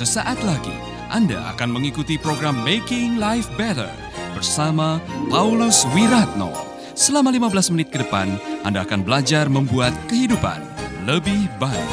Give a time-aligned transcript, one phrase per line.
[0.00, 0.72] Sesaat lagi
[1.12, 3.92] Anda akan mengikuti program Making Life Better
[4.32, 4.96] bersama
[5.28, 6.48] Paulus Wiratno.
[6.96, 8.32] Selama 15 menit ke depan,
[8.64, 10.56] Anda akan belajar membuat kehidupan
[11.04, 11.92] lebih baik.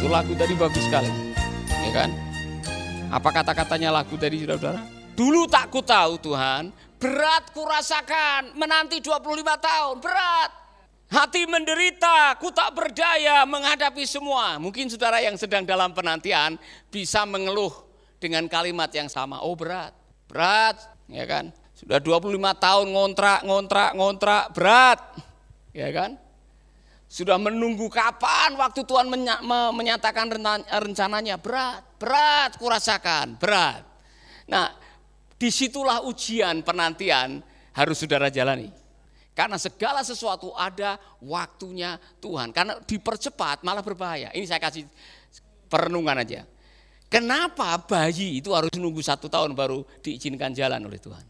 [0.00, 1.12] Itu lagu tadi bagus sekali.
[1.68, 2.10] Ya kan?
[3.12, 4.80] Apa kata-katanya lagu tadi saudara-saudara?
[5.12, 9.22] Dulu tak ku tahu Tuhan, berat ku rasakan menanti 25
[9.58, 10.50] tahun, berat.
[11.08, 14.60] Hati menderita, ku tak berdaya menghadapi semua.
[14.60, 16.60] Mungkin saudara yang sedang dalam penantian
[16.92, 17.72] bisa mengeluh
[18.20, 19.40] dengan kalimat yang sama.
[19.40, 19.96] Oh berat,
[20.28, 20.76] berat,
[21.08, 21.48] ya kan?
[21.72, 25.00] Sudah 25 tahun ngontrak, ngontrak, ngontrak, berat.
[25.72, 26.20] Ya kan?
[27.08, 30.28] Sudah menunggu kapan waktu Tuhan menya- me- menyatakan
[30.68, 31.40] rencananya.
[31.40, 33.80] Berat, berat kurasakan, berat.
[34.44, 34.76] Nah,
[35.38, 37.38] di situlah ujian penantian
[37.72, 38.74] harus saudara jalani.
[39.38, 42.50] Karena segala sesuatu ada waktunya Tuhan.
[42.50, 44.34] Karena dipercepat malah berbahaya.
[44.34, 44.82] Ini saya kasih
[45.70, 46.42] perenungan aja.
[47.06, 51.22] Kenapa bayi itu harus nunggu satu tahun baru diizinkan jalan oleh Tuhan?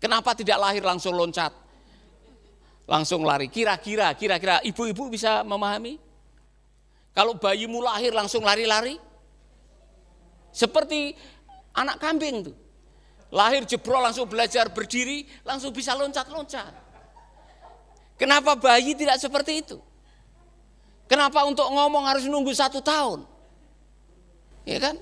[0.00, 1.52] Kenapa tidak lahir langsung loncat?
[2.88, 3.52] Langsung lari.
[3.52, 6.00] Kira-kira, kira-kira ibu-ibu bisa memahami?
[7.12, 8.96] Kalau bayimu lahir langsung lari-lari?
[10.50, 11.12] Seperti
[11.76, 12.56] anak kambing tuh.
[13.32, 16.68] Lahir jebrol langsung belajar berdiri, langsung bisa loncat-loncat.
[18.20, 19.80] Kenapa bayi tidak seperti itu?
[21.08, 23.24] Kenapa untuk ngomong harus nunggu satu tahun?
[24.68, 25.00] Ya kan?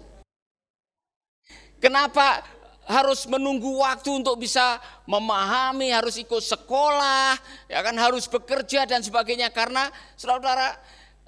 [1.83, 2.47] Kenapa
[2.87, 7.39] harus menunggu waktu untuk bisa memahami, harus ikut sekolah,
[7.71, 10.75] ya kan harus bekerja dan sebagainya karena saudara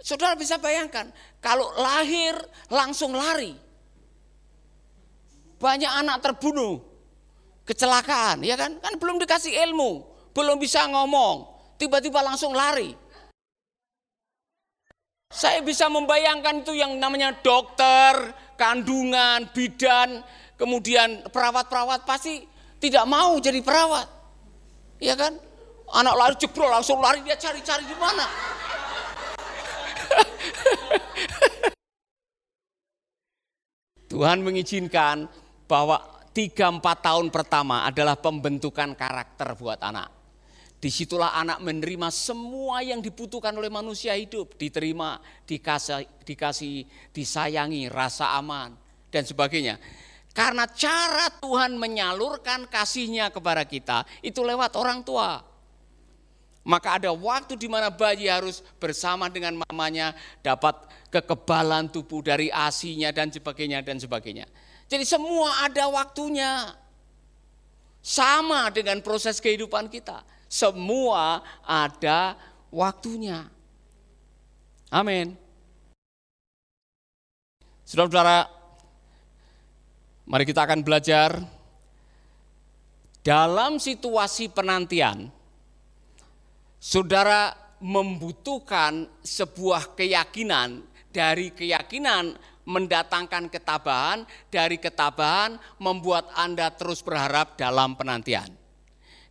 [0.03, 2.35] saudara bisa bayangkan kalau lahir
[2.71, 3.55] langsung lari.
[5.63, 6.83] Banyak anak terbunuh,
[7.67, 8.79] kecelakaan, ya kan?
[8.83, 10.03] Kan belum dikasih ilmu,
[10.35, 11.47] belum bisa ngomong,
[11.79, 12.95] tiba-tiba langsung lari.
[15.33, 20.21] Saya bisa membayangkan itu yang namanya dokter, kandungan, bidan,
[20.61, 22.45] kemudian perawat-perawat pasti
[22.77, 24.05] tidak mau jadi perawat.
[25.01, 25.33] Iya kan?
[25.93, 28.29] Anak lari jebrol langsung lari dia cari-cari di mana.
[34.13, 35.25] Tuhan mengizinkan
[35.65, 35.97] bahwa
[36.33, 40.09] 3-4 tahun pertama adalah pembentukan karakter buat anak.
[40.83, 44.59] Di situlah anak menerima semua yang dibutuhkan oleh manusia hidup.
[44.59, 48.75] Diterima, dikasih, dikasih, disayangi, rasa aman,
[49.13, 49.79] dan sebagainya.
[50.33, 55.45] Karena cara Tuhan menyalurkan kasihnya kepada kita itu lewat orang tua.
[56.67, 60.79] Maka ada waktu di mana bayi harus bersama dengan mamanya dapat
[61.13, 64.49] kekebalan tubuh dari asinya dan sebagainya dan sebagainya.
[64.93, 66.77] Jadi semua ada waktunya.
[68.05, 70.21] Sama dengan proses kehidupan kita.
[70.53, 72.37] Semua ada
[72.69, 73.49] waktunya.
[74.93, 75.33] Amin.
[77.89, 78.53] Saudara-saudara,
[80.29, 81.41] mari kita akan belajar
[83.25, 85.33] dalam situasi penantian.
[86.77, 97.99] Saudara membutuhkan sebuah keyakinan dari keyakinan mendatangkan ketabahan, dari ketabahan membuat Anda terus berharap dalam
[97.99, 98.49] penantian.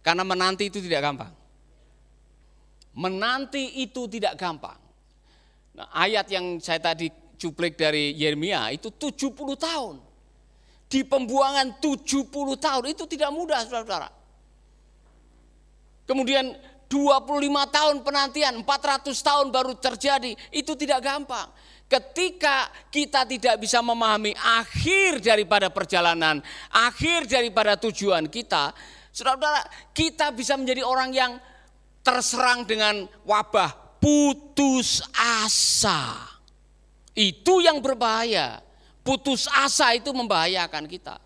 [0.01, 1.33] Karena menanti itu tidak gampang.
[2.97, 4.75] Menanti itu tidak gampang.
[5.71, 7.07] Nah, ayat yang saya tadi
[7.39, 9.95] cuplik dari Yeremia itu 70 tahun.
[10.91, 12.27] Di pembuangan 70
[12.59, 14.11] tahun itu tidak mudah saudara-saudara.
[16.03, 16.51] Kemudian
[16.91, 21.47] 25 tahun penantian, 400 tahun baru terjadi, itu tidak gampang.
[21.91, 26.39] Ketika kita tidak bisa memahami akhir daripada perjalanan,
[26.71, 28.71] akhir daripada tujuan kita,
[29.11, 31.31] saudara-saudara, kita bisa menjadi orang yang
[31.99, 36.31] terserang dengan wabah putus asa.
[37.11, 38.63] Itu yang berbahaya.
[39.03, 41.19] Putus asa itu membahayakan kita.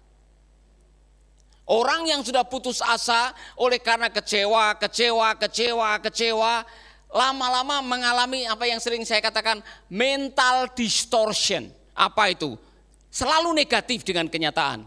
[1.65, 6.53] Orang yang sudah putus asa oleh karena kecewa, kecewa, kecewa, kecewa,
[7.11, 11.71] lama-lama mengalami apa yang sering saya katakan mental distortion.
[11.95, 12.59] Apa itu?
[13.07, 14.83] Selalu negatif dengan kenyataan.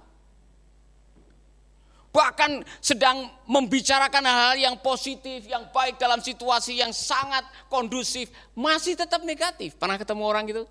[2.08, 9.22] Bahkan sedang membicarakan hal-hal yang positif, yang baik dalam situasi yang sangat kondusif, masih tetap
[9.22, 9.76] negatif.
[9.76, 10.64] Pernah ketemu orang gitu?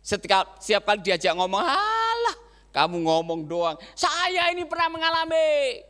[0.00, 2.36] Setiap, setiap kali diajak ngomong, alah
[2.76, 3.76] kamu ngomong doang.
[3.96, 5.80] Saya ini pernah mengalami.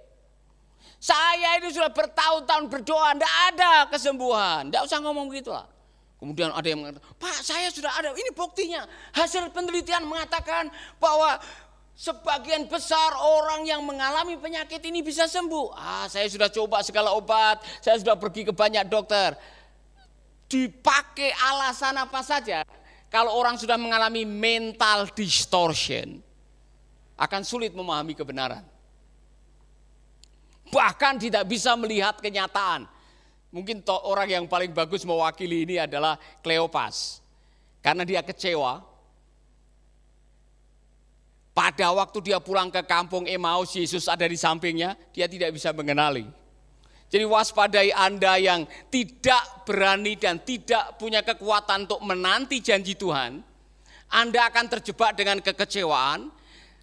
[1.06, 4.66] Saya ini sudah bertahun-tahun berdoa, tidak ada kesembuhan.
[4.66, 5.70] Tidak usah ngomong begitu lah.
[6.18, 8.82] Kemudian ada yang mengatakan, Pak saya sudah ada, ini buktinya.
[9.14, 10.66] Hasil penelitian mengatakan
[10.98, 11.38] bahwa
[11.96, 15.72] Sebagian besar orang yang mengalami penyakit ini bisa sembuh.
[15.72, 19.32] Ah, saya sudah coba segala obat, saya sudah pergi ke banyak dokter.
[20.44, 22.68] Dipakai alasan apa saja,
[23.08, 26.20] kalau orang sudah mengalami mental distortion,
[27.16, 28.75] akan sulit memahami kebenaran.
[30.70, 32.86] Bahkan tidak bisa melihat kenyataan.
[33.54, 37.22] Mungkin orang yang paling bagus mewakili ini adalah Kleopas.
[37.80, 38.82] Karena dia kecewa
[41.56, 46.28] pada waktu dia pulang ke kampung Emmaus, Yesus ada di sampingnya, dia tidak bisa mengenali.
[47.08, 53.40] Jadi waspadai Anda yang tidak berani dan tidak punya kekuatan untuk menanti janji Tuhan,
[54.12, 56.28] Anda akan terjebak dengan kekecewaan,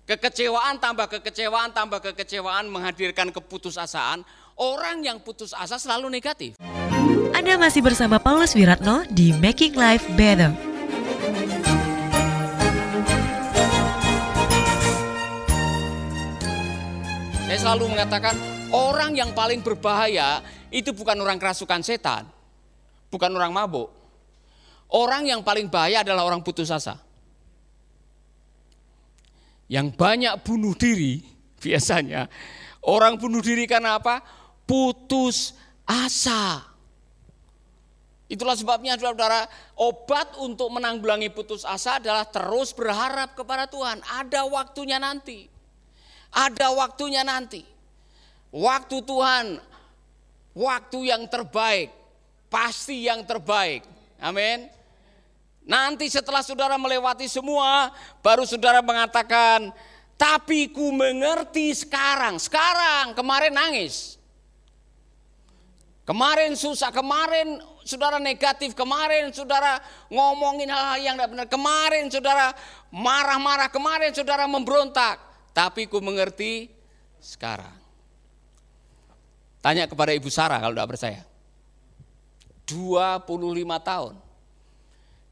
[0.03, 4.27] kekecewaan tambah kekecewaan tambah kekecewaan menghadirkan keputusasaan.
[4.53, 6.53] Orang yang putus asa selalu negatif.
[7.33, 10.53] Anda masih bersama Paulus Wiratno di Making Life Better.
[17.49, 18.37] Saya selalu mengatakan
[18.69, 22.29] orang yang paling berbahaya itu bukan orang kerasukan setan,
[23.09, 23.89] bukan orang mabuk.
[24.93, 27.01] Orang yang paling bahaya adalah orang putus asa.
[29.73, 31.25] Yang banyak bunuh diri
[31.57, 32.29] biasanya
[32.85, 34.21] orang bunuh diri karena apa?
[34.69, 35.57] Putus
[35.89, 36.61] asa.
[38.31, 39.45] Itulah sebabnya saudara,
[39.77, 44.01] obat untuk menanggulangi putus asa adalah terus berharap kepada Tuhan.
[44.05, 45.49] Ada waktunya nanti.
[46.33, 47.61] Ada waktunya nanti.
[48.49, 49.45] Waktu Tuhan,
[50.57, 51.93] waktu yang terbaik,
[52.49, 53.85] pasti yang terbaik.
[54.17, 54.69] Amin.
[55.63, 59.71] Nanti setelah saudara melewati semua, baru saudara mengatakan,
[60.19, 62.35] tapi ku mengerti sekarang.
[62.35, 64.19] Sekarang, kemarin nangis.
[66.03, 69.79] Kemarin susah, kemarin saudara negatif, kemarin saudara
[70.11, 72.51] ngomongin hal-hal yang tidak benar, kemarin saudara
[72.91, 75.15] marah-marah, kemarin saudara memberontak
[75.53, 76.67] tapi ku mengerti
[77.21, 77.71] sekarang.
[79.63, 81.21] Tanya kepada Ibu Sarah kalau tidak percaya.
[82.67, 83.23] 25
[83.79, 84.13] tahun.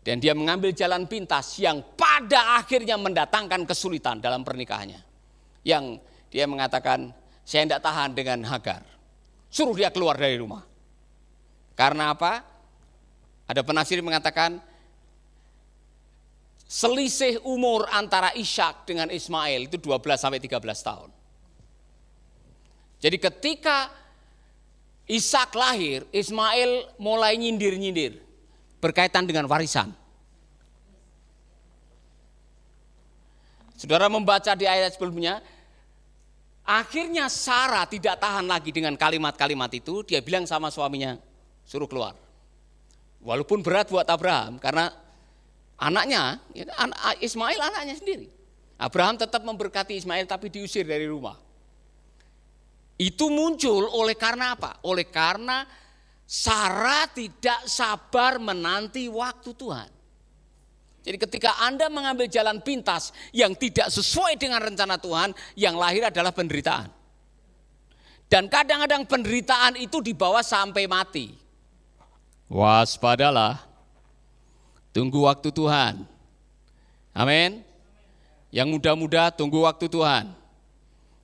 [0.01, 4.97] Dan dia mengambil jalan pintas yang pada akhirnya mendatangkan kesulitan dalam pernikahannya.
[5.61, 6.01] Yang
[6.33, 7.13] dia mengatakan,
[7.45, 8.81] saya tidak tahan dengan Hagar.
[9.53, 10.65] Suruh dia keluar dari rumah.
[11.77, 12.41] Karena apa?
[13.45, 14.57] Ada penafsir mengatakan,
[16.71, 21.11] Selisih umur antara Ishak dengan Ismail itu 12 sampai 13 tahun.
[23.03, 23.91] Jadi ketika
[25.03, 28.30] Ishak lahir, Ismail mulai nyindir-nyindir
[28.81, 29.93] berkaitan dengan warisan.
[33.77, 35.41] Saudara membaca di ayat sebelumnya,
[36.65, 41.17] akhirnya Sarah tidak tahan lagi dengan kalimat-kalimat itu, dia bilang sama suaminya,
[41.65, 42.13] suruh keluar.
[43.21, 44.89] Walaupun berat buat Abraham, karena
[45.81, 46.69] Anaknya, ya,
[47.17, 48.29] Ismail anaknya sendiri.
[48.77, 51.33] Abraham tetap memberkati Ismail tapi diusir dari rumah.
[53.01, 54.77] Itu muncul oleh karena apa?
[54.85, 55.65] Oleh karena
[56.31, 59.91] Sarah tidak sabar menanti waktu Tuhan.
[61.03, 66.31] Jadi ketika Anda mengambil jalan pintas yang tidak sesuai dengan rencana Tuhan, yang lahir adalah
[66.31, 66.87] penderitaan.
[68.31, 71.35] Dan kadang-kadang penderitaan itu dibawa sampai mati.
[72.47, 73.67] Waspadalah.
[74.95, 76.07] Tunggu waktu Tuhan.
[77.11, 77.59] Amin.
[78.55, 80.31] Yang muda-muda tunggu waktu Tuhan.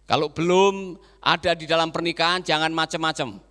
[0.03, 3.46] Kalau belum ada di dalam pernikahan jangan macam-macam.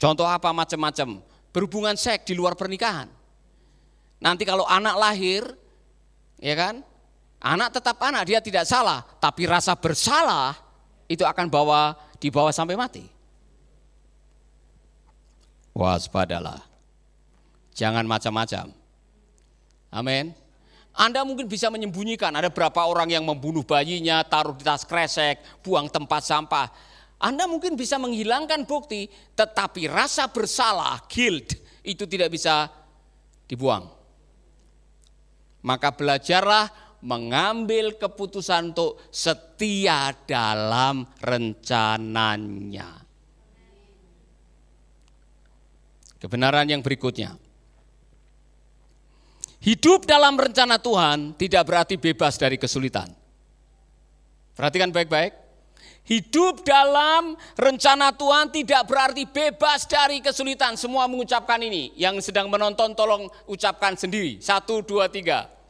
[0.00, 1.20] Contoh apa macam-macam?
[1.52, 3.04] Berhubungan seks di luar pernikahan.
[4.24, 5.44] Nanti kalau anak lahir,
[6.40, 6.80] ya kan?
[7.40, 10.56] Anak tetap anak, dia tidak salah, tapi rasa bersalah
[11.04, 13.04] itu akan bawa dibawa sampai mati.
[15.76, 16.60] Waspadalah.
[17.72, 18.72] Jangan macam-macam.
[19.88, 20.36] Amin.
[20.92, 25.88] Anda mungkin bisa menyembunyikan, ada berapa orang yang membunuh bayinya, taruh di tas kresek, buang
[25.88, 26.68] tempat sampah.
[27.20, 29.04] Anda mungkin bisa menghilangkan bukti,
[29.36, 31.52] tetapi rasa bersalah, guilt,
[31.84, 32.72] itu tidak bisa
[33.44, 33.84] dibuang.
[35.60, 43.04] Maka belajarlah mengambil keputusan untuk setia dalam rencananya.
[46.20, 47.36] Kebenaran yang berikutnya.
[49.60, 53.12] Hidup dalam rencana Tuhan tidak berarti bebas dari kesulitan.
[54.56, 55.49] Perhatikan baik-baik.
[56.00, 60.74] Hidup dalam rencana Tuhan tidak berarti bebas dari kesulitan.
[60.74, 61.94] Semua mengucapkan ini.
[61.94, 64.42] Yang sedang menonton tolong ucapkan sendiri.
[64.42, 65.60] Satu, dua, tiga.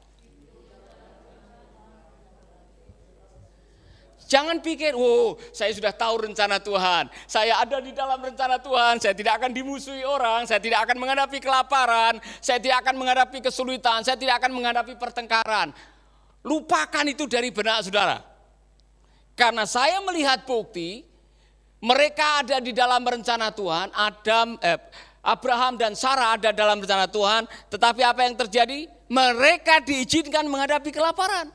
[4.30, 7.10] Jangan pikir, oh saya sudah tahu rencana Tuhan.
[7.26, 9.02] Saya ada di dalam rencana Tuhan.
[9.02, 10.46] Saya tidak akan dimusuhi orang.
[10.46, 12.22] Saya tidak akan menghadapi kelaparan.
[12.38, 14.06] Saya tidak akan menghadapi kesulitan.
[14.06, 15.74] Saya tidak akan menghadapi pertengkaran.
[16.46, 18.29] Lupakan itu dari benak saudara.
[19.40, 21.00] Karena saya melihat bukti
[21.80, 24.76] mereka ada di dalam rencana Tuhan, Adam, eh,
[25.24, 28.84] Abraham dan Sarah ada dalam rencana Tuhan, tetapi apa yang terjadi?
[29.08, 31.48] Mereka diizinkan menghadapi kelaparan.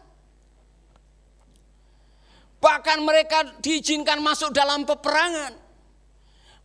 [2.58, 5.54] Bahkan mereka diizinkan masuk dalam peperangan.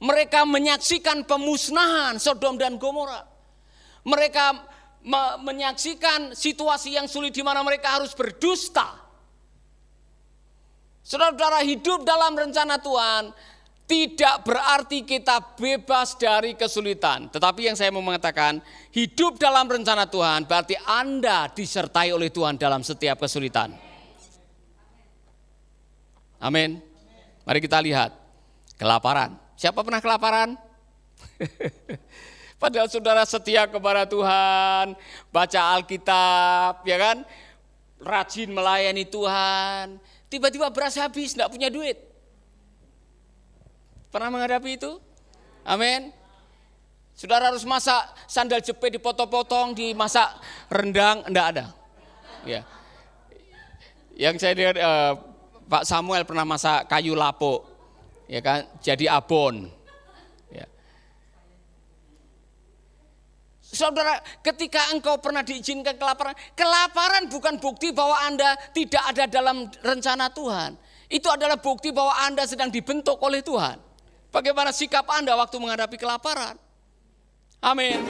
[0.00, 3.28] Mereka menyaksikan pemusnahan Sodom dan Gomora.
[4.08, 4.44] Mereka
[5.04, 9.00] me menyaksikan situasi yang sulit di mana mereka harus berdusta.
[11.00, 13.33] Saudara-saudara hidup dalam rencana Tuhan
[13.90, 17.26] tidak berarti kita bebas dari kesulitan.
[17.26, 18.62] Tetapi yang saya mau mengatakan,
[18.95, 23.75] hidup dalam rencana Tuhan berarti Anda disertai oleh Tuhan dalam setiap kesulitan.
[26.38, 26.78] Amin.
[27.42, 28.14] Mari kita lihat.
[28.78, 29.37] Kelaparan.
[29.59, 30.57] Siapa pernah kelaparan?
[32.62, 34.97] Padahal saudara setia kepada Tuhan,
[35.28, 37.16] baca Alkitab, ya kan?
[38.00, 40.00] Rajin melayani Tuhan.
[40.30, 41.99] Tiba-tiba beras habis, tidak punya duit.
[44.14, 45.02] Pernah menghadapi itu?
[45.66, 46.14] Amin.
[47.18, 51.64] Saudara harus masak sandal jepit dipotong-potong, dimasak rendang, enggak ada.
[52.46, 52.62] Ya.
[54.16, 55.12] Yang saya lihat eh,
[55.68, 57.66] Pak Samuel pernah masak kayu lapuk,
[58.30, 59.68] ya kan, jadi abon.
[63.70, 70.26] Saudara, ketika engkau pernah diizinkan kelaparan, kelaparan bukan bukti bahwa Anda tidak ada dalam rencana
[70.34, 70.74] Tuhan.
[71.06, 73.78] Itu adalah bukti bahwa Anda sedang dibentuk oleh Tuhan.
[74.34, 76.58] Bagaimana sikap Anda waktu menghadapi kelaparan?
[77.62, 78.02] Amin.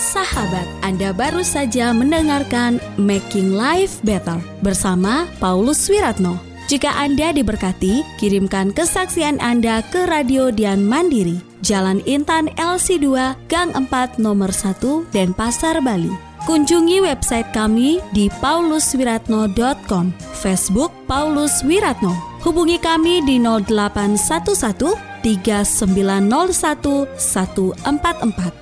[0.00, 6.51] Sahabat, Anda baru saja mendengarkan Making Life Better bersama Paulus Wiratno.
[6.72, 14.16] Jika Anda diberkati, kirimkan kesaksian Anda ke Radio Dian Mandiri, Jalan Intan LC2, Gang 4,
[14.16, 22.40] Nomor 1, Denpasar, Bali Kunjungi website kami di pauluswiratno.com, Facebook Paulus Wiratno.
[22.40, 28.61] Hubungi kami di 0811 3901 144